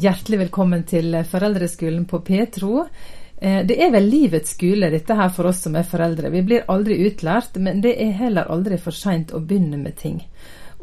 Hjertelig 0.00 0.38
velkommen 0.38 0.84
til 0.88 1.12
Foreldreskolen 1.28 2.06
på 2.08 2.22
Petro. 2.24 2.86
Eh, 3.36 3.58
det 3.68 3.74
er 3.84 3.90
vel 3.92 4.06
livets 4.08 4.54
skole 4.54 4.88
dette 4.88 5.12
her 5.18 5.28
for 5.34 5.50
oss 5.50 5.58
som 5.66 5.74
er 5.76 5.84
foreldre. 5.84 6.30
Vi 6.32 6.40
blir 6.46 6.70
aldri 6.72 6.96
utlært, 7.04 7.58
men 7.60 7.82
det 7.84 7.92
er 8.00 8.14
heller 8.16 8.48
aldri 8.48 8.78
for 8.80 8.96
seint 8.96 9.34
å 9.36 9.42
begynne 9.44 9.76
med 9.82 9.98
ting. 10.00 10.22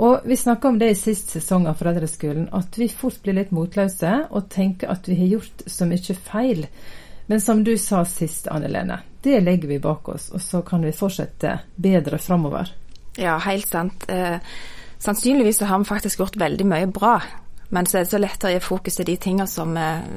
Og 0.06 0.28
Vi 0.28 0.38
snakka 0.38 0.70
om 0.70 0.78
det 0.78 0.92
i 0.92 1.00
sist 1.00 1.34
sesong 1.34 1.66
av 1.66 1.80
Foreldreskolen, 1.80 2.50
at 2.54 2.78
vi 2.78 2.90
fort 2.94 3.18
blir 3.24 3.40
litt 3.40 3.56
motløse 3.56 4.28
og 4.30 4.52
tenker 4.54 4.94
at 4.94 5.10
vi 5.10 5.18
har 5.18 5.34
gjort 5.40 5.66
så 5.66 5.90
mye 5.90 6.18
feil. 6.30 6.68
Men 7.26 7.42
som 7.42 7.64
du 7.64 7.74
sa 7.78 8.04
sist, 8.06 8.52
Anne 8.54 8.70
Lene, 8.70 9.00
det 9.24 9.42
legger 9.42 9.68
vi 9.68 9.80
bak 9.82 10.14
oss, 10.14 10.30
og 10.30 10.46
så 10.46 10.62
kan 10.62 10.86
vi 10.86 10.94
fortsette 10.94 11.58
bedre 11.76 12.22
framover. 12.22 12.70
Ja, 13.18 13.40
helt 13.50 13.66
sant. 13.66 14.06
Eh, 14.10 14.38
sannsynligvis 15.00 15.58
så 15.58 15.66
har 15.66 15.82
vi 15.82 15.90
faktisk 15.90 16.20
gjort 16.20 16.38
veldig 16.38 16.70
mye 16.70 16.94
bra. 16.94 17.18
Men 17.70 17.86
så 17.86 17.98
er 17.98 18.06
det 18.06 18.12
så 18.12 18.20
lett 18.22 18.44
å 18.48 18.52
gi 18.52 18.60
fokus 18.64 19.00
til 19.00 19.08
de 19.10 19.18
tingene 19.22 19.48
som, 19.48 19.74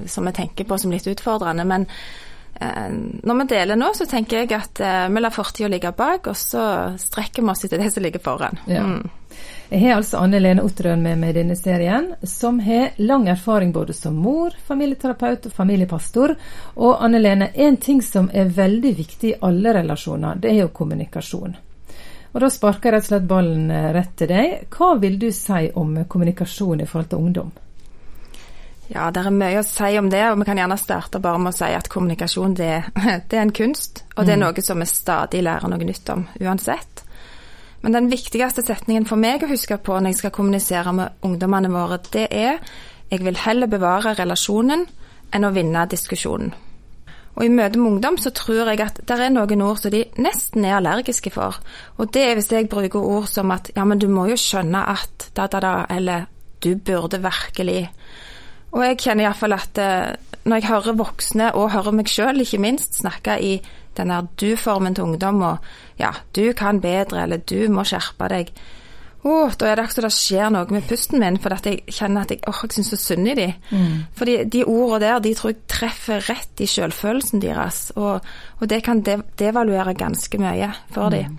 som 0.06 0.26
vi 0.26 0.32
tenker 0.36 0.68
på 0.68 0.78
som 0.78 0.92
litt 0.94 1.06
utfordrende. 1.10 1.64
Men 1.66 1.86
eh, 2.54 2.90
når 3.26 3.40
vi 3.40 3.46
deler 3.54 3.80
nå, 3.80 3.92
så 3.94 4.06
tenker 4.06 4.42
jeg 4.42 4.52
at 4.54 4.82
eh, 4.84 5.06
vi 5.10 5.22
lar 5.22 5.34
fortida 5.34 5.70
ligge 5.72 5.92
bak, 5.96 6.30
og 6.30 6.38
så 6.38 6.64
strekker 7.00 7.42
vi 7.42 7.54
oss 7.54 7.64
etter 7.66 7.82
det 7.82 7.90
som 7.90 8.06
ligger 8.06 8.22
foran. 8.22 8.60
Ja. 8.70 8.84
Mm. 8.86 9.08
Jeg 9.70 9.84
har 9.84 10.00
altså 10.00 10.18
Anne 10.18 10.40
Lene 10.40 10.64
Otterøen 10.66 11.02
med 11.02 11.20
meg 11.20 11.30
i 11.30 11.38
denne 11.38 11.54
serien, 11.54 12.08
som 12.26 12.58
har 12.64 12.96
lang 12.98 13.28
erfaring 13.30 13.70
både 13.72 13.94
som 13.94 14.16
mor, 14.18 14.54
familieterapeut 14.66 15.46
og 15.46 15.54
familiepastor. 15.54 16.34
Og 16.82 17.04
Anne 17.04 17.20
Lene, 17.22 17.52
en 17.54 17.78
ting 17.78 18.02
som 18.02 18.26
er 18.34 18.50
veldig 18.56 18.94
viktig 18.98 19.30
i 19.30 19.38
alle 19.46 19.74
relasjoner, 19.78 20.42
det 20.42 20.50
er 20.50 20.64
jo 20.64 20.72
kommunikasjon. 20.74 21.54
Og 22.30 22.38
Da 22.40 22.50
sparker 22.52 22.90
jeg 22.90 22.94
rett 22.94 23.06
og 23.08 23.10
slett 23.10 23.26
ballen 23.30 23.70
eh, 23.74 23.90
rett 23.94 24.14
til 24.18 24.30
deg. 24.30 24.68
Hva 24.70 24.94
vil 25.02 25.18
du 25.18 25.30
si 25.34 25.66
om 25.74 25.96
kommunikasjon 26.06 26.84
i 26.84 26.86
forhold 26.86 27.10
til 27.10 27.24
ungdom? 27.24 27.50
Ja, 28.90 29.10
det 29.14 29.22
er 29.22 29.34
mye 29.34 29.60
å 29.60 29.66
si 29.66 29.90
om 29.98 30.08
det, 30.10 30.22
og 30.32 30.40
vi 30.40 30.46
kan 30.48 30.58
gjerne 30.58 30.78
starte 30.78 31.20
bare 31.22 31.38
med 31.38 31.52
å 31.52 31.58
si 31.60 31.68
at 31.74 31.90
kommunikasjon 31.90 32.56
det, 32.58 32.72
det 33.30 33.38
er 33.38 33.44
en 33.44 33.54
kunst, 33.54 34.04
og 34.16 34.26
det 34.26 34.34
er 34.34 34.40
mm. 34.40 34.46
noe 34.48 34.64
som 34.66 34.82
vi 34.82 34.88
stadig 34.90 35.44
lærer 35.46 35.70
noe 35.70 35.86
nytt 35.86 36.10
om, 36.14 36.24
uansett. 36.42 37.04
Men 37.80 37.94
den 37.96 38.10
viktigste 38.12 38.64
setningen 38.66 39.06
for 39.08 39.20
meg 39.20 39.44
å 39.46 39.50
huske 39.50 39.78
på 39.80 39.94
når 39.96 40.12
jeg 40.12 40.18
skal 40.18 40.34
kommunisere 40.36 40.92
med 40.92 41.22
ungdommene 41.24 41.70
våre, 41.72 42.00
det 42.12 42.26
er 42.28 42.58
jeg 43.10 43.24
vil 43.24 43.38
heller 43.42 43.70
bevare 43.70 44.14
relasjonen 44.18 44.84
enn 45.34 45.46
å 45.46 45.54
vinne 45.54 45.86
diskusjonen. 45.90 46.52
Og 47.38 47.44
i 47.46 47.52
møte 47.52 47.78
med 47.78 47.92
ungdom 47.94 48.18
så 48.20 48.32
tror 48.34 48.68
jeg 48.72 48.80
at 48.84 48.98
det 49.06 49.16
er 49.16 49.30
noen 49.32 49.62
ord 49.64 49.78
som 49.80 49.92
de 49.94 50.02
nesten 50.20 50.66
er 50.66 50.78
allergiske 50.78 51.32
for. 51.34 51.60
Og 51.98 52.10
det 52.14 52.24
er 52.26 52.34
hvis 52.36 52.50
jeg 52.52 52.68
bruker 52.70 53.00
ord 53.00 53.28
som 53.30 53.52
at 53.54 53.70
ja, 53.76 53.84
men 53.86 54.00
du 54.02 54.08
må 54.12 54.26
jo 54.30 54.38
skjønne 54.40 54.82
at 54.92 55.30
da, 55.36 55.46
da, 55.46 55.62
da, 55.62 55.74
eller 55.94 56.26
du 56.60 56.74
burde 56.76 57.22
virkelig. 57.22 57.84
Og 58.70 58.84
jeg 58.84 58.98
kjenner 59.02 59.26
iallfall 59.26 59.56
at 59.56 59.78
eh, 59.82 60.10
når 60.44 60.60
jeg 60.60 60.68
hører 60.70 60.98
voksne, 60.98 61.52
og 61.54 61.72
hører 61.74 61.96
meg 61.96 62.10
sjøl 62.10 62.42
ikke 62.42 62.60
minst, 62.62 63.00
snakke 63.00 63.36
i 63.42 63.54
den 63.96 64.12
der 64.12 64.28
du-formen 64.40 64.94
til 64.94 65.08
ungdom 65.08 65.42
og 65.42 65.72
ja, 65.98 66.12
du 66.36 66.52
kan 66.56 66.80
bedre, 66.80 67.24
eller 67.24 67.42
du 67.42 67.68
må 67.72 67.84
skjerpe 67.84 68.28
deg, 68.30 68.52
Oh, 69.20 69.52
da 69.52 69.68
er 69.68 69.76
det 69.76 69.84
akkurat 69.84 70.06
det 70.08 70.16
skjer 70.16 70.52
noe 70.54 70.72
med 70.72 70.86
pusten 70.88 71.20
min, 71.20 71.36
for 71.42 71.52
jeg 71.52 71.82
kjenner 71.92 72.24
at 72.24 72.30
jeg, 72.32 72.40
oh, 72.48 72.62
jeg 72.64 72.72
syns 72.78 72.92
så 72.94 72.98
synd 73.02 73.28
i 73.28 73.34
dem. 73.36 73.52
Mm. 73.68 73.98
For 74.16 74.30
de 74.54 74.62
ordene 74.64 75.00
der 75.02 75.20
de 75.26 75.34
tror 75.36 75.52
jeg 75.52 75.60
treffer 75.68 76.24
rett 76.30 76.62
i 76.64 76.68
selvfølelsen 76.70 77.42
deres, 77.42 77.82
og, 78.00 78.24
og 78.60 78.72
det 78.72 78.80
kan 78.86 79.04
de, 79.04 79.18
devaluere 79.38 79.94
ganske 79.98 80.40
mye 80.40 80.72
for 80.94 81.12
mm. 81.12 81.18
dem. 81.18 81.36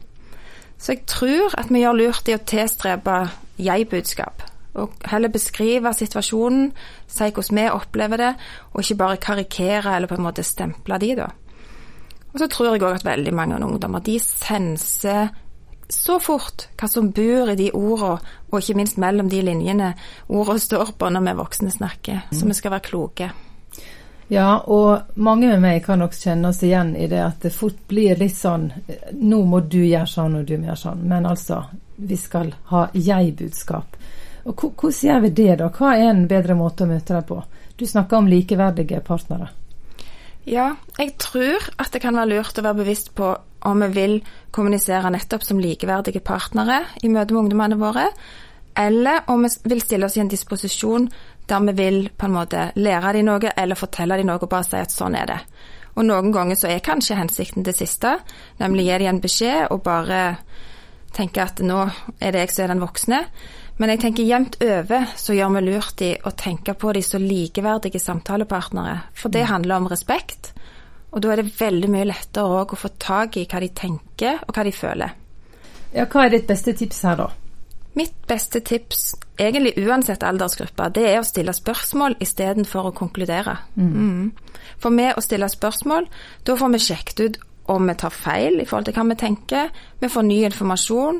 Så 0.77 0.93
jeg 0.93 1.03
tror 1.09 1.57
at 1.57 1.73
vi 1.73 1.81
gjør 1.81 1.97
lurt 1.97 2.29
i 2.29 2.37
å 2.37 2.45
tilstrebe 2.53 3.17
jeg-budskap. 3.61 4.45
Og 4.81 4.93
heller 5.09 5.33
beskrive 5.33 5.91
situasjonen, 5.93 6.71
si 7.09 7.27
hvordan 7.33 7.59
vi 7.59 7.67
opplever 7.73 8.21
det, 8.21 8.31
og 8.71 8.81
ikke 8.83 9.01
bare 9.01 9.21
karikere 9.21 9.95
eller 9.97 10.09
på 10.09 10.17
en 10.19 10.25
måte 10.29 10.45
stemple 10.45 11.01
de, 11.01 11.15
da. 11.17 11.31
Og 12.31 12.39
så 12.39 12.47
tror 12.47 12.69
jeg 12.69 12.85
òg 12.85 13.01
at 13.01 13.05
veldig 13.09 13.33
mange 13.35 13.57
ungdommer 13.59 14.03
de 14.05 14.15
senser 14.23 15.33
så 15.91 16.17
fort 16.23 16.67
hva 16.79 16.87
som 16.87 17.11
bor 17.11 17.51
i 17.51 17.57
de 17.59 17.69
ordene, 17.75 18.17
og 18.49 18.59
ikke 18.59 18.77
minst 18.79 18.99
mellom 19.01 19.29
de 19.31 19.41
linjene 19.43 19.93
ordene 20.27 20.63
står 20.63 20.93
på 20.97 21.09
når 21.11 21.25
vi 21.27 21.37
voksne 21.39 21.71
snakker. 21.71 22.27
Så 22.31 22.47
vi 22.47 22.57
skal 22.57 22.75
være 22.75 22.87
kloke. 22.87 23.31
Ja, 24.31 24.61
og 24.63 25.17
mange 25.19 25.49
med 25.51 25.59
meg 25.59 25.81
kan 25.83 25.99
nok 25.99 26.15
kjenne 26.15 26.53
oss 26.53 26.61
igjen 26.63 26.93
i 26.95 27.09
det 27.11 27.19
at 27.19 27.41
det 27.43 27.51
fort 27.51 27.81
blir 27.91 28.15
litt 28.15 28.37
sånn 28.37 28.69
Nå 29.19 29.41
må 29.43 29.59
du 29.59 29.81
gjøre 29.81 30.07
sånn, 30.07 30.37
og 30.39 30.45
du 30.47 30.53
må 30.55 30.69
gjøre 30.69 30.79
sånn. 30.79 31.01
Men 31.11 31.27
altså, 31.27 31.65
vi 31.99 32.15
skal 32.15 32.53
ha 32.71 32.85
jeg-budskap. 32.95 33.97
Og 34.47 34.63
Hvordan 34.63 35.01
gjør 35.03 35.19
vi 35.25 35.33
det, 35.41 35.55
da? 35.59 35.67
Hva 35.75 35.97
er 35.97 36.13
en 36.13 36.23
bedre 36.31 36.55
måte 36.55 36.87
å 36.87 36.93
møte 36.93 37.17
deg 37.17 37.27
på? 37.27 37.41
Du 37.75 37.83
snakker 37.85 38.21
om 38.21 38.31
likeverdige 38.31 39.03
partnere. 39.03 39.49
Ja, 40.49 40.75
jeg 40.97 41.15
tror 41.21 41.67
at 41.77 41.91
det 41.93 42.01
kan 42.01 42.17
være 42.17 42.31
lurt 42.33 42.57
å 42.57 42.65
være 42.65 42.81
bevisst 42.81 43.11
på 43.17 43.33
om 43.69 43.83
vi 43.85 43.89
vil 43.93 44.15
kommunisere 44.53 45.11
nettopp 45.13 45.43
som 45.45 45.59
likeverdige 45.61 46.23
partnere 46.25 46.79
i 47.03 47.11
møte 47.13 47.35
med 47.35 47.43
ungdommene 47.43 47.77
våre, 47.77 48.07
eller 48.77 49.27
om 49.29 49.45
vi 49.45 49.51
vil 49.69 49.83
stille 49.83 50.07
oss 50.07 50.17
i 50.17 50.23
en 50.23 50.31
disposisjon 50.31 51.09
der 51.49 51.65
vi 51.67 51.75
vil 51.77 52.09
på 52.17 52.25
en 52.25 52.35
måte 52.35 52.71
lære 52.79 53.13
dem 53.17 53.27
noe 53.27 53.53
eller 53.53 53.77
fortelle 53.77 54.17
dem 54.17 54.31
noe 54.31 54.41
og 54.41 54.49
bare 54.49 54.65
si 54.65 54.79
at 54.79 54.93
sånn 54.93 55.17
er 55.19 55.29
det. 55.29 55.39
Og 55.99 56.07
noen 56.07 56.31
ganger 56.31 56.57
så 56.57 56.69
er 56.71 56.83
kanskje 56.83 57.19
hensikten 57.19 57.65
det 57.67 57.75
siste, 57.75 58.15
nemlig 58.61 58.87
gi 58.87 58.99
dem 59.03 59.15
en 59.15 59.23
beskjed 59.23 59.67
og 59.69 59.83
bare 59.85 60.21
tenke 61.13 61.43
at 61.43 61.59
nå 61.59 61.83
er 62.19 62.31
det 62.31 62.45
jeg 62.45 62.53
som 62.55 62.63
er 62.63 62.73
den 62.73 62.85
voksne. 62.85 63.25
Men 63.81 63.89
jeg 63.95 64.01
tenker 64.03 64.27
jevnt 64.29 64.59
over 64.61 65.07
så 65.17 65.33
gjør 65.33 65.55
vi 65.55 65.61
lurt 65.65 66.01
i 66.05 66.11
å 66.13 66.31
tenke 66.37 66.75
på 66.77 66.91
de 66.93 67.01
så 67.01 67.17
likeverdige 67.17 67.97
samtalepartnere. 67.97 69.07
For 69.17 69.33
det 69.33 69.47
mm. 69.47 69.49
handler 69.49 69.81
om 69.81 69.87
respekt, 69.89 70.51
og 71.09 71.23
da 71.23 71.31
er 71.33 71.41
det 71.41 71.55
veldig 71.57 71.89
mye 71.89 72.05
lettere 72.11 72.59
å 72.61 72.77
få 72.77 72.91
tak 73.01 73.39
i 73.41 73.47
hva 73.49 73.63
de 73.63 73.71
tenker 73.73 74.43
og 74.45 74.53
hva 74.53 74.65
de 74.67 74.73
føler. 74.75 75.15
Ja, 75.95 76.05
Hva 76.05 76.27
er 76.27 76.35
ditt 76.35 76.45
beste 76.47 76.75
tips 76.77 77.01
her, 77.03 77.17
da? 77.19 77.25
Mitt 77.97 78.13
beste 78.29 78.61
tips, 78.63 79.15
egentlig 79.41 79.73
uansett 79.81 80.21
aldersgruppe, 80.23 80.91
det 80.93 81.07
er 81.09 81.17
å 81.19 81.25
stille 81.27 81.51
spørsmål 81.51 82.19
istedenfor 82.23 82.91
å 82.91 82.93
konkludere. 82.95 83.57
Mm. 83.75 83.89
Mm. 83.97 84.61
For 84.79 84.93
med 84.93 85.17
å 85.17 85.25
stille 85.25 85.49
spørsmål, 85.51 86.05
da 86.45 86.55
får 86.59 86.71
vi 86.77 86.83
sjekket 86.85 87.25
ut 87.25 87.41
om 87.73 87.89
vi 87.89 87.97
tar 87.97 88.13
feil 88.13 88.61
i 88.61 88.67
forhold 88.69 88.91
til 88.91 88.95
hva 88.99 89.09
vi 89.09 89.19
tenker. 89.25 89.73
Vi 89.99 90.11
får 90.11 90.29
ny 90.29 90.39
informasjon. 90.51 91.19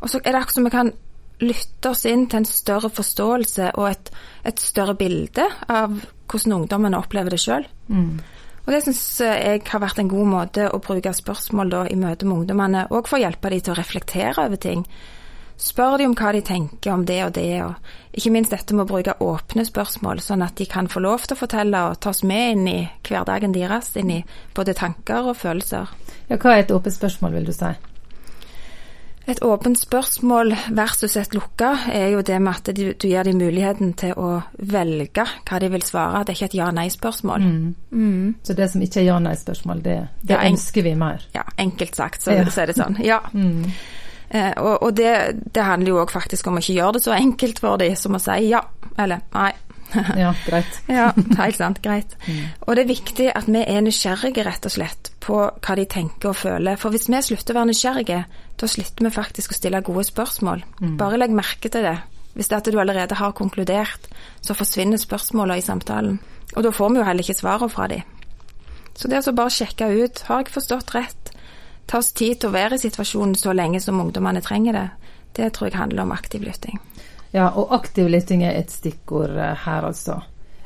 Og 0.00 0.12
så 0.12 0.22
er 0.22 0.30
det 0.30 0.40
akkurat 0.40 0.56
som 0.56 0.70
vi 0.70 0.72
kan 0.72 0.94
lytte 1.42 1.90
oss 1.90 2.06
inn 2.08 2.26
til 2.30 2.42
en 2.42 2.48
større 2.48 2.90
forståelse 2.92 3.74
og 3.76 3.90
et, 3.90 4.10
et 4.48 4.62
større 4.62 4.96
bilde 4.96 5.44
av 5.68 5.98
hvordan 6.26 6.56
ungdommene 6.60 6.98
opplever 6.98 7.34
det 7.34 7.42
sjøl. 7.42 7.66
Mm. 7.88 8.16
Og 8.66 8.72
Det 8.74 8.80
syns 8.82 9.02
jeg 9.22 9.60
har 9.68 9.82
vært 9.82 10.00
en 10.02 10.10
god 10.10 10.26
måte 10.26 10.64
å 10.66 10.80
bruke 10.82 11.12
spørsmål 11.14 11.68
da, 11.70 11.84
i 11.86 11.98
møte 11.98 12.26
med 12.26 12.40
ungdommene, 12.40 12.88
og 12.90 13.06
for 13.06 13.18
å 13.18 13.22
hjelpe 13.22 13.52
dem 13.52 13.62
til 13.62 13.76
å 13.76 13.78
reflektere 13.78 14.48
over 14.48 14.58
ting. 14.58 14.82
Spør 15.56 15.94
de 16.00 16.08
om 16.08 16.16
hva 16.18 16.32
de 16.34 16.42
tenker 16.44 16.92
om 16.92 17.04
det 17.06 17.20
og 17.24 17.30
det, 17.38 17.62
og 17.64 18.18
ikke 18.18 18.32
minst 18.34 18.52
dette 18.52 18.74
med 18.74 18.84
å 18.84 18.90
bruke 18.90 19.14
åpne 19.24 19.64
spørsmål, 19.64 20.20
sånn 20.20 20.44
at 20.44 20.58
de 20.58 20.66
kan 20.68 20.90
få 20.90 21.00
lov 21.04 21.24
til 21.24 21.36
å 21.36 21.40
fortelle 21.40 21.84
og 21.86 22.00
tas 22.02 22.24
med 22.26 22.56
inn 22.56 22.66
i 22.68 22.80
hverdagen 23.06 23.54
deres, 23.54 23.94
inn 23.96 24.10
i 24.18 24.24
både 24.56 24.74
tanker 24.76 25.30
og 25.30 25.38
følelser. 25.38 25.94
Ja, 26.26 26.36
Hva 26.36 26.56
er 26.56 26.66
et 26.66 26.74
åpent 26.74 26.98
spørsmål, 26.98 27.38
vil 27.38 27.48
du 27.48 27.54
si? 27.54 27.70
Et 29.26 29.42
åpent 29.42 29.78
spørsmål 29.78 30.54
versus 30.70 31.16
et 31.18 31.34
lukka 31.34 31.72
er 31.90 32.12
jo 32.14 32.20
det 32.22 32.36
med 32.42 32.52
at 32.52 32.70
du, 32.76 32.92
gir 32.94 33.26
dem 33.26 33.40
muligheten 33.42 33.92
til 33.98 34.14
å 34.14 34.36
velge 34.70 35.24
hva 35.48 35.58
de 35.62 35.70
vil 35.72 35.82
svare. 35.82 36.22
Det 36.22 36.34
er 36.34 36.38
ikke 36.38 36.50
et 36.52 36.58
ja-nei-spørsmål. 36.60 37.42
Mm. 37.42 37.74
Mm. 37.90 38.34
Så 38.46 38.54
det 38.54 38.70
som 38.70 38.86
ikke 38.86 39.02
er 39.02 39.08
ja-nei-spørsmål, 39.08 39.82
det, 39.82 39.98
det 40.22 40.38
ja, 40.38 40.44
ønsker 40.46 40.86
vi 40.86 40.94
mer? 40.98 41.26
Ja, 41.34 41.42
enkelt 41.58 41.98
sagt 41.98 42.22
så, 42.22 42.36
ja. 42.38 42.46
så 42.46 42.62
er 42.62 42.72
det 42.72 42.78
sånn. 42.78 42.98
Ja. 43.04 43.22
Mm. 43.36 43.68
Eh, 44.30 44.52
og, 44.58 44.82
og 44.82 44.96
det, 44.98 45.10
det, 45.54 45.62
handler 45.62 45.92
jo 45.92 45.98
òg 46.02 46.10
faktisk 46.10 46.48
om 46.50 46.56
å 46.58 46.62
ikke 46.62 46.74
gjøre 46.74 46.96
det 46.96 47.02
så 47.04 47.12
enkelt 47.14 47.60
for 47.62 47.78
dem 47.78 47.92
som 47.98 48.16
å 48.16 48.18
si 48.18 48.48
ja 48.48 48.62
eller 48.98 49.22
nei. 49.36 49.52
ja, 50.18 50.32
greit. 50.46 50.80
ja, 50.90 51.12
helt 51.38 51.56
sant. 51.56 51.82
Greit. 51.84 52.16
Mm. 52.26 52.48
Og 52.66 52.74
det 52.74 52.82
er 52.82 52.88
viktig 52.90 53.26
at 53.38 53.46
vi 53.46 53.60
er 53.62 53.84
nysgjerrige, 53.86 54.42
rett 54.42 54.66
og 54.66 54.72
slett, 54.74 55.12
på 55.22 55.36
hva 55.46 55.76
de 55.78 55.84
tenker 55.86 56.32
og 56.32 56.38
føler. 56.40 56.78
For 56.80 56.90
hvis 56.90 57.06
vi 57.06 57.20
slutter 57.22 57.54
å 57.54 57.60
være 57.60 57.70
nysgjerrige, 57.70 58.18
da 58.60 58.68
slutter 58.68 59.04
vi 59.04 59.12
faktisk 59.12 59.52
å 59.52 59.56
stille 59.58 59.82
gode 59.84 60.04
spørsmål. 60.08 60.64
Mm. 60.80 60.96
Bare 61.00 61.20
legg 61.20 61.34
merke 61.36 61.70
til 61.72 61.84
det. 61.84 61.98
Hvis 62.36 62.50
det 62.50 62.56
er 62.56 62.62
at 62.62 62.68
du 62.72 62.80
allerede 62.80 63.16
har 63.16 63.36
konkludert, 63.36 64.08
så 64.44 64.56
forsvinner 64.56 65.00
spørsmålene 65.00 65.60
i 65.60 65.64
samtalen. 65.64 66.18
Og 66.54 66.64
da 66.64 66.72
får 66.72 66.92
vi 66.92 67.00
jo 67.00 67.06
heller 67.06 67.24
ikke 67.24 67.38
svarene 67.40 67.72
fra 67.72 67.88
dem. 67.92 68.04
Så 68.96 69.08
det 69.08 69.18
er 69.18 69.28
å 69.28 69.36
bare 69.36 69.52
sjekke 69.52 69.88
ut 69.92 70.22
har 70.28 70.42
jeg 70.42 70.54
forstått 70.54 70.94
rett, 70.96 71.32
ta 71.86 72.00
oss 72.00 72.14
tid 72.16 72.40
til 72.40 72.50
å 72.50 72.56
være 72.56 72.78
i 72.78 72.82
situasjonen 72.82 73.36
så 73.38 73.52
lenge 73.54 73.80
som 73.84 74.00
ungdommene 74.00 74.42
trenger 74.44 74.76
det, 74.76 74.86
det 75.36 75.50
tror 75.54 75.68
jeg 75.68 75.78
handler 75.78 76.06
om 76.06 76.14
aktiv 76.16 76.44
lytting. 76.44 76.80
Ja, 77.34 77.50
og 77.52 77.74
aktiv 77.76 78.08
lytting 78.08 78.46
er 78.46 78.56
et 78.56 78.72
stikkord 78.72 79.36
eh, 79.36 79.52
her, 79.66 79.84
altså. 79.84 80.22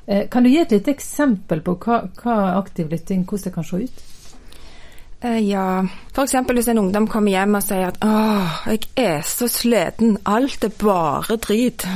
Eh, 0.06 0.28
kan 0.30 0.46
du 0.46 0.50
gi 0.52 0.60
et 0.62 0.72
lite 0.74 0.92
eksempel 0.94 1.62
på 1.66 1.74
hva, 1.82 2.04
hva 2.20 2.36
aktiv 2.60 2.90
lytting, 2.92 3.24
hvordan 3.26 3.48
det 3.48 3.54
kan 3.56 3.66
se 3.66 3.82
ut? 3.82 4.04
Eh, 5.20 5.38
ja, 5.50 5.84
f.eks. 6.14 6.34
hvis 6.48 6.68
en 6.72 6.78
ungdom 6.80 7.06
kommer 7.10 7.34
hjem 7.34 7.58
og 7.58 7.62
sier 7.62 7.90
at 7.90 7.98
'Åh, 8.00 8.62
jeg 8.72 8.88
er 8.96 9.20
så 9.20 9.48
sliten, 9.48 10.16
alt 10.26 10.64
er 10.64 10.74
bare 10.78 11.36
drit'. 11.36 11.86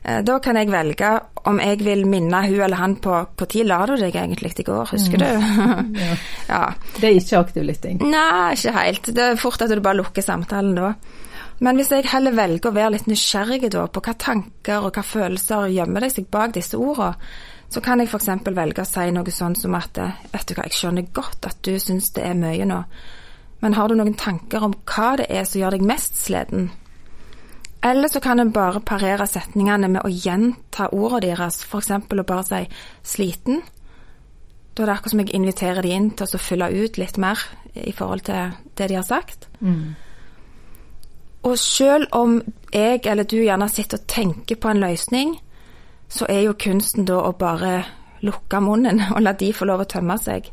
Eh, 0.00 0.22
da 0.24 0.38
kan 0.40 0.56
jeg 0.56 0.70
velge 0.72 1.08
om 1.44 1.58
jeg 1.60 1.84
vil 1.84 2.06
minne 2.08 2.38
hun 2.46 2.60
eller 2.64 2.76
han 2.80 2.94
på 2.96 3.10
når 3.12 3.66
la 3.66 3.80
du 3.86 3.96
deg 4.00 4.14
egentlig 4.16 4.54
i 4.58 4.62
går, 4.62 4.88
husker 4.94 5.18
du? 5.18 5.24
Ja. 6.00 6.16
ja. 6.48 6.72
Det 6.96 7.04
er 7.04 7.18
ikke 7.20 7.38
aktiv 7.38 7.66
lytting. 7.68 8.00
Nei, 8.08 8.54
ikke 8.56 8.72
helt. 8.72 9.06
Det 9.06 9.18
er 9.18 9.36
fort 9.36 9.60
at 9.60 9.68
du 9.68 9.80
bare 9.80 10.00
lukker 10.00 10.22
samtalen 10.22 10.74
da. 10.74 10.94
Men 11.60 11.76
hvis 11.76 11.92
jeg 11.92 12.08
heller 12.08 12.32
velger 12.32 12.70
å 12.70 12.74
være 12.74 12.94
litt 12.94 13.06
nysgjerrig 13.06 13.68
da 13.68 13.84
på 13.92 14.00
hva 14.00 14.16
tanker 14.16 14.80
og 14.80 14.96
hva 14.96 15.04
følelser 15.04 15.68
gjemmer 15.68 16.08
seg 16.08 16.30
bak 16.32 16.54
disse 16.56 16.80
ordene, 16.80 17.12
så 17.70 17.80
kan 17.84 18.02
jeg 18.02 18.10
f.eks. 18.10 18.28
velge 18.50 18.82
å 18.82 18.88
si 18.88 19.06
noe 19.14 19.32
sånn 19.34 19.54
som 19.58 19.74
at 19.78 19.98
vet 20.32 20.46
du 20.48 20.56
hva, 20.56 20.66
jeg 20.66 20.74
skjønner 20.74 21.10
godt 21.14 21.46
at 21.46 21.60
du 21.66 21.76
syns 21.78 22.10
det 22.16 22.24
er 22.26 22.38
mye 22.38 22.66
nå, 22.66 22.82
men 23.60 23.76
har 23.76 23.88
du 23.88 23.94
noen 23.98 24.16
tanker 24.18 24.64
om 24.64 24.74
hva 24.88 25.14
det 25.20 25.28
er 25.30 25.44
som 25.46 25.60
gjør 25.60 25.76
deg 25.76 25.86
mest 25.86 26.16
sliten? 26.18 26.70
Eller 27.84 28.08
så 28.12 28.20
kan 28.20 28.40
en 28.40 28.52
bare 28.52 28.82
parere 28.84 29.24
setningene 29.28 29.88
med 29.88 30.04
å 30.04 30.12
gjenta 30.12 30.90
ordene 30.92 31.30
deres, 31.30 31.62
f.eks. 31.64 31.90
å 31.96 32.24
bare 32.28 32.44
si 32.44 32.66
'sliten'. 33.02 33.62
Da 34.74 34.82
er 34.82 34.86
det 34.86 34.94
akkurat 34.94 35.10
som 35.10 35.20
jeg 35.20 35.34
inviterer 35.34 35.82
de 35.82 35.92
inn 35.92 36.10
til 36.10 36.26
å 36.26 36.38
fylle 36.38 36.68
ut 36.70 36.98
litt 36.98 37.18
mer 37.18 37.40
i 37.74 37.92
forhold 37.92 38.22
til 38.28 38.52
det 38.76 38.88
de 38.88 38.94
har 38.94 39.04
sagt. 39.04 39.48
Mm. 39.60 39.96
Og 41.42 41.58
selv 41.58 42.06
om 42.12 42.42
jeg 42.72 43.00
eller 43.04 43.24
du 43.24 43.36
gjerne 43.40 43.68
sitter 43.68 43.98
og 43.98 44.06
tenker 44.06 44.56
på 44.56 44.68
en 44.68 44.80
løsning, 44.80 45.40
så 46.10 46.26
er 46.28 46.44
jo 46.44 46.58
kunsten 46.58 47.06
da 47.08 47.20
å 47.22 47.34
bare 47.38 47.84
lukke 48.26 48.60
munnen 48.62 49.02
og 49.14 49.22
la 49.24 49.34
de 49.38 49.52
få 49.56 49.68
lov 49.68 49.84
å 49.84 49.90
tømme 49.90 50.18
seg. 50.20 50.50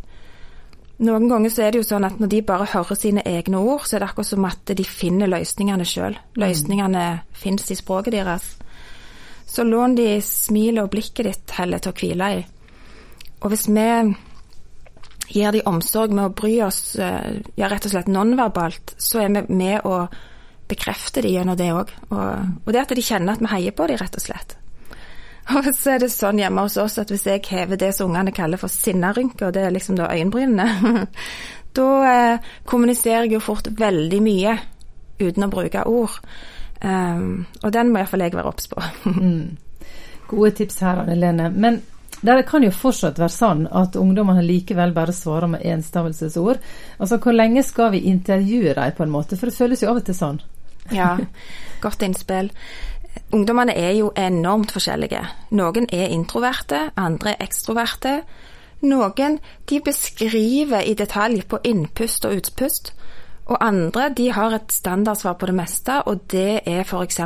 Noen 0.98 1.28
ganger 1.30 1.52
så 1.54 1.62
er 1.62 1.74
det 1.74 1.84
jo 1.84 1.86
sånn 1.92 2.08
at 2.08 2.18
når 2.18 2.30
de 2.32 2.46
bare 2.46 2.70
hører 2.72 2.98
sine 2.98 3.22
egne 3.30 3.60
ord, 3.62 3.84
så 3.86 3.98
er 3.98 4.02
det 4.02 4.08
akkurat 4.10 4.30
som 4.32 4.48
at 4.50 4.72
de 4.80 4.86
finner 4.86 5.30
løsningene 5.30 5.86
sjøl. 5.86 6.18
Løsningene 6.42 7.04
mm. 7.20 7.36
fins 7.38 7.70
i 7.70 7.78
språket 7.78 8.16
deres. 8.18 8.48
Så 9.48 9.64
lån 9.64 9.94
de 10.00 10.08
smilet 10.26 10.82
og 10.82 10.90
blikket 10.96 11.30
ditt 11.30 11.54
heller 11.60 11.84
til 11.84 11.94
å 11.94 12.00
hvile 12.02 12.32
i. 12.40 12.42
Og 13.46 13.54
hvis 13.54 13.68
vi 13.70 13.86
gir 15.38 15.54
de 15.54 15.62
omsorg 15.70 16.16
med 16.18 16.32
å 16.32 16.34
bry 16.34 16.56
oss, 16.66 16.96
eh, 16.98 17.44
ja 17.60 17.70
rett 17.70 17.86
og 17.86 17.94
slett 17.94 18.10
nonverbalt, 18.10 18.96
så 18.98 19.22
er 19.22 19.30
vi 19.36 19.46
med 19.54 19.86
å 19.86 20.08
bekrefte 20.68 21.22
de 21.22 21.36
gjennom 21.36 21.58
det 21.60 21.70
òg. 21.78 21.94
Og, 22.10 22.64
og 22.66 22.74
det 22.74 22.82
at 22.82 22.96
de 22.98 23.06
kjenner 23.06 23.38
at 23.38 23.44
vi 23.44 23.54
heier 23.54 23.78
på 23.78 23.86
de, 23.88 24.00
rett 24.02 24.18
og 24.18 24.26
slett. 24.26 24.58
Og 25.56 25.68
så 25.76 25.94
er 25.94 26.04
det 26.04 26.10
sånn 26.12 26.42
hjemme 26.42 26.66
hos 26.66 26.78
oss 26.82 26.98
at 27.00 27.12
hvis 27.14 27.26
jeg 27.30 27.46
hever 27.48 27.80
det 27.80 27.94
som 27.96 28.12
ungene 28.12 28.34
kaller 28.36 28.60
for 28.60 28.72
sinnarynke, 28.72 29.48
og 29.48 29.56
det 29.56 29.64
er 29.64 29.76
liksom 29.76 29.96
da 30.00 30.10
øyenbrynene, 30.12 31.06
da 31.78 31.90
eh, 32.12 32.50
kommuniserer 32.68 33.28
jeg 33.28 33.38
jo 33.38 33.44
fort 33.46 33.70
veldig 33.80 34.22
mye 34.24 34.58
uten 35.22 35.48
å 35.48 35.52
bruke 35.52 35.86
ord. 35.90 36.18
Um, 36.78 37.48
og 37.64 37.72
den 37.74 37.90
må 37.90 38.02
iallfall 38.02 38.26
jeg 38.26 38.36
være 38.36 38.52
obs 38.52 38.68
på. 38.70 38.82
mm. 39.10 39.88
Gode 40.28 40.52
tips 40.60 40.82
her, 40.84 41.02
Anne 41.02 41.16
Lene. 41.18 41.48
Men 41.56 41.80
det 42.22 42.44
kan 42.50 42.66
jo 42.66 42.74
fortsatt 42.74 43.20
være 43.22 43.34
sånn 43.34 43.64
at 43.72 43.96
ungdommene 44.00 44.44
likevel 44.46 44.94
bare 44.96 45.16
svarer 45.16 45.52
med 45.52 45.66
enstavelsesord. 45.66 46.60
Altså, 46.98 47.20
hvor 47.24 47.36
lenge 47.36 47.64
skal 47.64 47.92
vi 47.94 48.08
intervjue 48.12 48.74
dem, 48.74 48.94
på 48.98 49.06
en 49.06 49.14
måte? 49.14 49.38
For 49.38 49.50
det 49.50 49.58
føles 49.58 49.84
jo 49.84 49.92
av 49.92 50.02
og 50.02 50.08
til 50.08 50.18
sånn. 50.18 50.42
ja, 50.96 51.14
godt 51.84 52.04
innspill. 52.06 52.52
Ungdommene 53.32 53.76
er 53.76 53.92
jo 53.98 54.12
enormt 54.18 54.72
forskjellige. 54.76 55.22
Noen 55.58 55.88
er 55.94 56.12
introverte, 56.14 56.90
andre 56.96 57.36
er 57.36 57.48
ekstroverte. 57.48 58.22
Noen 58.88 59.40
de 59.70 59.80
beskriver 59.82 60.86
i 60.86 60.94
detalj 60.98 61.44
på 61.50 61.60
innpust 61.64 62.26
og 62.26 62.38
utpust. 62.38 62.94
Og 63.48 63.58
andre 63.64 64.10
de 64.18 64.30
har 64.36 64.54
et 64.54 64.74
standardsvar 64.74 65.38
på 65.40 65.50
det 65.50 65.56
meste, 65.56 66.02
og 66.06 66.28
det 66.32 66.62
er 66.66 66.84
f.eks.: 66.84 67.22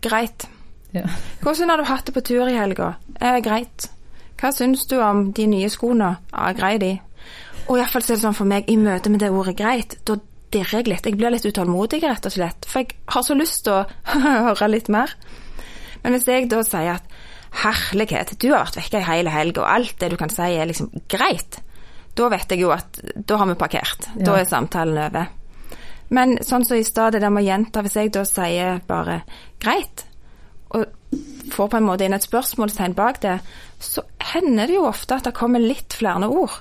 Greit. 0.00 0.48
Ja. 0.92 1.08
Hvordan 1.40 1.68
har 1.68 1.76
du 1.76 1.84
hatt 1.84 2.06
det 2.06 2.14
på 2.14 2.20
tur 2.20 2.48
i 2.48 2.56
helga? 2.56 2.94
Eh, 3.20 3.40
greit. 3.44 3.90
Hva 4.40 4.50
syns 4.52 4.86
du 4.86 4.98
om 5.00 5.32
de 5.32 5.46
nye 5.46 5.68
skoene? 5.70 6.16
Ja, 6.32 6.52
grei 6.52 6.78
de. 6.78 6.98
Og 7.68 7.78
iallfall 7.78 8.02
er 8.02 8.14
det 8.14 8.22
sånn 8.24 8.36
for 8.36 8.48
meg, 8.48 8.68
i 8.68 8.76
møte 8.76 9.10
med 9.10 9.20
det 9.22 9.30
ordet 9.30 9.56
greit, 9.56 9.96
da 10.04 10.16
dirrer 10.52 10.82
jeg 10.82 10.90
litt. 10.90 11.06
Jeg 11.08 11.18
blir 11.18 11.32
litt 11.34 11.46
utålmodig, 11.48 12.02
rett 12.04 12.28
og 12.28 12.34
slett. 12.34 12.68
For 12.68 12.82
jeg 12.82 12.96
har 13.14 13.26
så 13.26 13.36
lyst 13.38 13.64
til 13.66 13.80
å 13.80 13.84
høre 14.46 14.70
litt 14.70 14.90
mer. 14.92 15.14
Men 16.02 16.16
hvis 16.16 16.28
jeg 16.28 16.48
da 16.50 16.62
sier 16.66 16.96
at 16.96 17.20
herlighet, 17.62 18.34
du 18.40 18.48
har 18.52 18.64
vært 18.64 18.80
vekke 18.80 19.02
ei 19.02 19.08
hel 19.08 19.30
helg, 19.32 19.60
og 19.60 19.68
alt 19.68 19.98
det 20.00 20.12
du 20.12 20.18
kan 20.20 20.32
si 20.32 20.48
er 20.56 20.68
liksom 20.70 20.90
greit, 21.12 21.60
da 22.16 22.28
vet 22.32 22.52
jeg 22.52 22.64
jo 22.64 22.72
at 22.74 23.00
da 23.16 23.38
har 23.40 23.48
vi 23.48 23.58
parkert. 23.60 24.08
Ja. 24.16 24.24
Da 24.28 24.38
er 24.40 24.48
samtalen 24.48 25.00
over. 25.06 25.30
Men 26.12 26.36
sånn 26.44 26.64
som 26.68 26.76
i 26.76 26.84
stad, 26.84 27.14
det 27.14 27.22
der 27.24 27.32
med 27.32 27.44
å 27.44 27.48
gjenta, 27.48 27.84
hvis 27.84 27.96
jeg 27.96 28.12
da 28.12 28.24
sier 28.28 28.82
bare 28.88 29.22
greit, 29.62 30.04
og 30.72 30.84
får 31.52 31.70
på 31.72 31.78
en 31.78 31.86
måte 31.86 32.04
inn 32.04 32.16
et 32.16 32.24
spørsmålstegn 32.24 32.96
bak 32.96 33.20
det, 33.24 33.38
så 33.82 34.04
hender 34.32 34.68
det 34.68 34.76
jo 34.76 34.88
ofte 34.88 35.18
at 35.18 35.28
det 35.28 35.36
kommer 35.36 35.62
litt 35.62 35.96
flere 35.96 36.28
ord. 36.28 36.60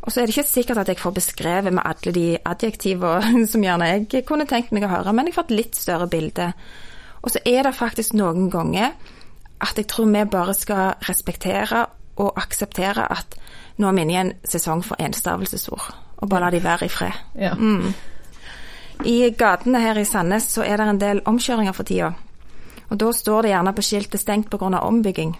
Og 0.00 0.12
så 0.12 0.20
er 0.20 0.26
det 0.26 0.36
ikke 0.36 0.48
sikkert 0.48 0.80
at 0.80 0.88
jeg 0.88 1.00
får 1.00 1.12
beskrevet 1.16 1.74
med 1.74 1.84
alle 1.84 2.12
de 2.16 2.26
adjektivene 2.44 3.46
som 3.52 3.64
gjerne 3.64 3.90
jeg 3.90 4.24
kunne 4.28 4.48
tenkt 4.48 4.72
meg 4.72 4.86
å 4.86 4.92
høre, 4.92 5.12
men 5.12 5.28
jeg 5.28 5.36
får 5.36 5.50
et 5.50 5.56
litt 5.58 5.76
større 5.76 6.08
bilde. 6.10 6.52
Og 7.20 7.32
så 7.34 7.42
er 7.44 7.66
det 7.66 7.76
faktisk 7.76 8.16
noen 8.16 8.48
ganger 8.52 8.94
at 9.60 9.76
jeg 9.76 9.88
tror 9.92 10.08
vi 10.08 10.24
bare 10.24 10.54
skal 10.56 10.94
respektere 11.08 11.84
og 12.20 12.38
akseptere 12.40 13.04
at 13.12 13.36
nå 13.80 13.88
er 13.88 13.96
vi 13.96 14.04
inne 14.04 14.14
i 14.14 14.20
en 14.20 14.32
sesong 14.44 14.82
for 14.84 15.00
enstavelsesord, 15.00 15.84
og 16.20 16.28
bare 16.28 16.46
la 16.46 16.50
de 16.52 16.62
være 16.64 16.88
i 16.88 16.92
fred. 16.92 17.20
Ja. 17.36 17.52
Mm. 17.54 17.92
I 19.04 19.30
gatene 19.36 19.80
her 19.80 19.96
i 19.96 20.04
Sandnes 20.04 20.48
så 20.52 20.64
er 20.64 20.76
det 20.76 20.88
en 20.88 21.00
del 21.00 21.22
omkjøringer 21.28 21.76
for 21.76 21.88
tida. 21.88 22.12
Og 22.90 22.98
da 23.00 23.12
står 23.14 23.42
det 23.42 23.52
gjerne 23.52 23.72
på 23.72 23.82
skiltet 23.82 24.20
'stengt 24.20 24.50
pga. 24.50 24.80
ombygging'. 24.80 25.36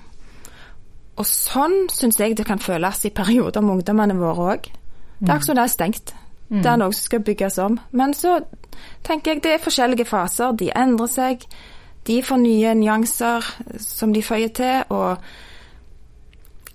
Og 1.21 1.29
sånn 1.29 1.85
syns 1.93 2.17
jeg 2.21 2.39
det 2.39 2.47
kan 2.49 2.63
føles 2.63 3.05
i 3.05 3.13
perioder 3.13 3.65
med 3.65 3.81
ungdommene 3.81 4.17
våre 4.17 4.47
òg. 4.55 4.71
Det 5.21 5.29
er 5.29 5.35
akkurat 5.35 5.47
som 5.51 5.59
det 5.59 5.65
er 5.67 5.75
stengt. 5.75 6.15
Mm. 6.49 6.63
Det 6.63 6.71
er 6.71 6.79
noe 6.81 6.95
som 6.95 7.05
skal 7.11 7.25
bygges 7.27 7.59
om. 7.63 7.77
Men 7.93 8.15
så 8.17 8.39
tenker 9.05 9.35
jeg 9.35 9.45
det 9.45 9.53
er 9.55 9.63
forskjellige 9.63 10.09
faser. 10.09 10.57
De 10.57 10.71
endrer 10.73 11.13
seg. 11.13 11.45
De 12.09 12.23
får 12.25 12.41
nye 12.41 12.73
nyanser 12.75 13.51
som 13.85 14.15
de 14.17 14.23
føyer 14.25 14.55
til. 14.57 14.89
Og 14.89 15.21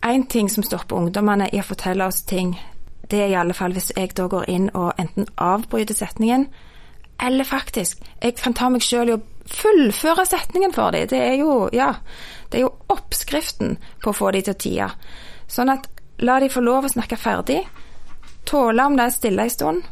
én 0.06 0.28
ting 0.30 0.52
som 0.52 0.64
stopper 0.64 1.02
ungdommene 1.02 1.50
i 1.52 1.60
å 1.60 1.66
fortelle 1.66 2.06
oss 2.06 2.22
ting, 2.30 2.54
det 3.10 3.20
er 3.22 3.34
i 3.34 3.40
alle 3.40 3.54
fall 3.54 3.74
hvis 3.74 3.92
jeg 3.98 4.14
da 4.18 4.28
går 4.30 4.50
inn 4.50 4.70
og 4.74 4.94
enten 5.02 5.28
avbryter 5.42 5.98
setningen, 5.98 6.48
eller 7.22 7.48
faktisk 7.48 8.02
Jeg 8.22 8.36
kan 8.36 8.54
ta 8.54 8.70
meg 8.70 8.84
sjøl 8.84 9.10
i 9.10 9.16
å 9.16 9.24
fullføre 9.46 10.26
setningen 10.26 10.74
for 10.74 10.92
dem. 10.92 11.08
Det 11.08 11.20
er 11.22 11.36
jo 11.40 11.70
Ja. 11.74 11.96
Det 12.50 12.60
er 12.60 12.68
jo 12.68 12.76
oppskriften 12.90 13.78
på 14.04 14.10
å 14.10 14.16
få 14.16 14.32
dem 14.32 14.44
til 14.44 14.54
å 14.54 14.58
tie. 14.58 14.90
Sånn 15.48 15.70
at 15.70 15.88
la 16.20 16.40
de 16.40 16.50
få 16.50 16.62
lov 16.62 16.86
å 16.86 16.92
snakke 16.92 17.18
ferdig, 17.18 17.66
tåle 18.46 18.86
om 18.86 18.96
det 18.96 19.06
er 19.06 19.10
stille 19.10 19.44
en 19.44 19.50
stund, 19.50 19.84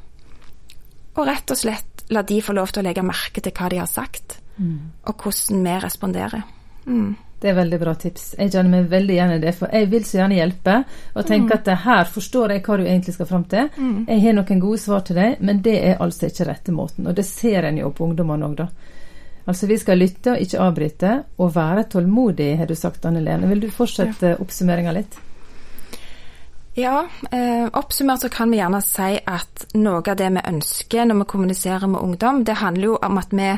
og 1.15 1.27
rett 1.27 1.51
og 1.51 1.57
slett 1.57 2.05
la 2.09 2.21
de 2.21 2.39
få 2.41 2.53
lov 2.53 2.71
til 2.71 2.83
å 2.83 2.88
legge 2.88 3.05
merke 3.05 3.41
til 3.41 3.53
hva 3.57 3.69
de 3.69 3.81
har 3.81 3.89
sagt, 3.89 4.38
mm. 4.57 4.79
og 5.09 5.24
hvordan 5.24 5.65
vi 5.65 5.75
responderer. 5.83 6.43
Mm. 6.86 7.15
Det 7.43 7.50
er 7.51 7.57
veldig 7.57 7.77
bra 7.81 7.91
tips. 8.00 8.21
Jeg 8.39 8.53
kjenner 8.53 8.71
meg 8.71 8.85
veldig 8.88 9.15
igjen 9.17 9.31
i 9.35 9.39
det, 9.43 9.51
for 9.57 9.73
jeg 9.75 9.89
vil 9.91 10.05
så 10.07 10.21
gjerne 10.21 10.38
hjelpe. 10.38 10.75
Og 11.12 11.25
tenke 11.27 11.50
mm. 11.50 11.57
at 11.57 11.81
her 11.83 12.12
forstår 12.13 12.53
jeg 12.55 12.62
hva 12.63 12.77
du 12.79 12.83
egentlig 12.85 13.15
skal 13.17 13.27
fram 13.27 13.43
til. 13.51 13.67
Mm. 13.75 13.97
Jeg 14.07 14.23
har 14.23 14.38
noen 14.38 14.62
gode 14.63 14.79
svar 14.79 15.03
til 15.03 15.19
deg, 15.19 15.41
men 15.43 15.59
det 15.65 15.73
er 15.89 16.00
altså 16.05 16.29
ikke 16.29 16.47
rette 16.47 16.75
måten. 16.75 17.09
Og 17.12 17.17
det 17.17 17.27
ser 17.27 17.67
en 17.67 17.81
jo 17.81 17.91
på 17.91 18.07
ungdommene 18.07 18.47
òg, 18.47 18.55
da. 18.62 18.69
Altså 19.43 19.67
vi 19.67 19.75
skal 19.81 20.00
lytte 20.00 20.38
og 20.38 20.45
ikke 20.45 20.63
avbryte, 20.63 21.17
og 21.43 21.51
være 21.57 21.83
tålmodig, 21.91 22.50
har 22.62 22.71
du 22.71 22.77
sagt, 22.79 23.03
Anne 23.12 23.25
Lene. 23.27 23.51
Vil 23.51 23.65
du 23.65 23.69
fortsette 23.75 24.38
ja. 24.38 24.39
oppsummeringa 24.39 24.95
litt? 24.95 25.19
Ja, 26.79 27.03
eh, 27.27 27.67
oppsummert 27.75 28.23
så 28.23 28.31
kan 28.31 28.55
vi 28.55 28.63
gjerne 28.63 28.79
si 28.88 29.12
at 29.19 29.67
noe 29.75 30.00
av 30.00 30.15
det 30.15 30.31
vi 30.31 30.47
ønsker 30.55 31.12
når 31.12 31.25
vi 31.25 31.31
kommuniserer 31.35 31.91
med 31.91 32.07
ungdom, 32.07 32.45
det 32.47 32.62
handler 32.63 32.93
jo 32.93 33.00
om 33.03 33.19
at 33.19 33.35
vi 33.35 33.51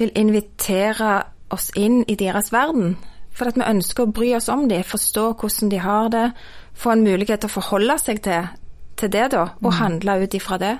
vil 0.00 0.16
invitere 0.16 1.10
oss 1.50 1.70
inn 1.76 2.02
i 2.08 2.16
deres 2.18 2.52
verden. 2.52 2.96
For 3.36 3.50
at 3.50 3.58
vi 3.58 3.66
ønsker 3.66 4.06
å 4.06 4.12
bry 4.16 4.32
oss 4.36 4.48
om 4.52 4.64
dem, 4.70 4.84
forstå 4.84 5.26
hvordan 5.36 5.70
de 5.72 5.80
har 5.84 6.10
det, 6.12 6.26
få 6.74 6.94
en 6.94 7.04
mulighet 7.04 7.44
til 7.44 7.50
å 7.50 7.56
forholde 7.58 7.98
seg 8.00 8.22
til, 8.24 8.48
til 8.96 9.12
det, 9.12 9.30
da, 9.34 9.44
og 9.60 9.70
mm. 9.70 9.78
handle 9.80 10.18
ut 10.24 10.36
ifra 10.36 10.58
det. 10.60 10.74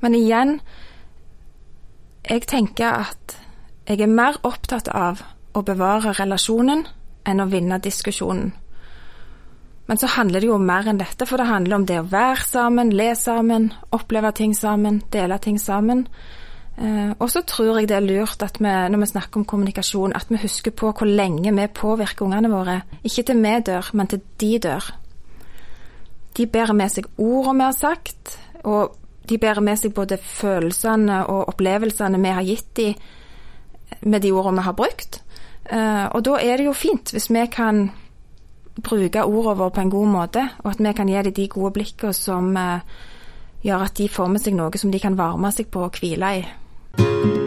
Men 0.00 0.16
igjen 0.16 0.58
jeg 2.26 2.46
tenker 2.50 3.04
at 3.06 3.36
jeg 3.86 4.02
er 4.02 4.10
mer 4.10 4.38
opptatt 4.42 4.88
av 4.90 5.22
å 5.54 5.62
bevare 5.62 6.16
relasjonen 6.18 6.82
enn 7.26 7.42
å 7.42 7.46
vinne 7.50 7.78
diskusjonen. 7.82 8.50
Men 9.86 10.00
så 10.02 10.08
handler 10.10 10.42
det 10.42 10.48
jo 10.48 10.56
om 10.56 10.64
mer 10.66 10.88
enn 10.90 10.98
dette, 10.98 11.28
for 11.28 11.38
det 11.38 11.46
handler 11.46 11.76
om 11.76 11.84
det 11.86 12.00
å 12.00 12.08
være 12.10 12.42
sammen, 12.42 12.90
le 12.90 13.12
sammen, 13.14 13.68
oppleve 13.94 14.32
ting 14.34 14.56
sammen, 14.58 14.98
dele 15.14 15.38
ting 15.38 15.60
sammen. 15.62 16.06
Eh, 16.76 17.12
og 17.18 17.30
så 17.32 17.40
tror 17.40 17.78
jeg 17.80 17.88
det 17.88 17.96
er 17.96 18.04
lurt 18.04 18.42
at 18.44 18.58
vi, 18.60 18.68
når 18.68 19.00
vi 19.00 19.08
snakker 19.08 19.40
om 19.40 19.46
kommunikasjon, 19.48 20.12
at 20.16 20.28
vi 20.28 20.40
husker 20.42 20.74
på 20.76 20.92
hvor 20.92 21.08
lenge 21.08 21.54
vi 21.56 21.66
påvirker 21.72 22.26
ungene 22.26 22.52
våre. 22.52 22.80
Ikke 23.04 23.22
til 23.22 23.40
vi 23.42 23.54
dør, 23.66 23.90
men 23.94 24.06
til 24.06 24.20
de 24.40 24.58
dør. 24.58 24.90
De 26.36 26.46
bærer 26.46 26.76
med 26.76 26.92
seg 26.92 27.08
ordene 27.16 27.62
vi 27.62 27.64
har 27.70 27.76
sagt, 27.76 28.38
og 28.64 28.96
de 29.28 29.38
bærer 29.38 29.64
med 29.64 29.80
seg 29.80 29.94
både 29.94 30.18
følelsene 30.20 31.22
og 31.26 31.48
opplevelsene 31.54 32.20
vi 32.20 32.34
har 32.34 32.44
gitt 32.44 32.76
dem 32.76 32.94
med 34.02 34.20
de 34.20 34.32
ordene 34.32 34.60
vi 34.60 34.66
har 34.68 34.76
brukt. 34.76 35.22
Eh, 35.70 36.04
og 36.12 36.24
da 36.28 36.36
er 36.42 36.60
det 36.60 36.68
jo 36.68 36.76
fint 36.76 37.10
hvis 37.10 37.30
vi 37.32 37.46
kan 37.50 37.88
bruke 38.76 39.24
ordene 39.24 39.56
våre 39.56 39.72
på 39.72 39.80
en 39.80 39.90
god 39.90 40.12
måte, 40.12 40.44
og 40.62 40.74
at 40.74 40.84
vi 40.84 40.92
kan 40.92 41.08
gi 41.08 41.22
dem 41.24 41.34
de 41.34 41.48
gode 41.48 41.72
blikkene 41.72 42.12
som 42.12 42.52
eh, 42.56 42.84
gjør 43.64 43.88
at 43.88 43.96
de 43.96 44.12
får 44.12 44.28
med 44.30 44.44
seg 44.44 44.54
noe 44.58 44.78
som 44.78 44.92
de 44.92 45.00
kan 45.00 45.16
varme 45.18 45.50
seg 45.56 45.72
på 45.72 45.88
og 45.88 45.96
hvile 45.96 46.32
i. 46.36 46.46
Thank 46.96 47.36
you. 47.36 47.45